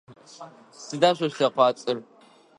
Сыда 0.83 1.09
шъо 1.15 1.27
шъулъэкъуацӏэр? 1.35 1.97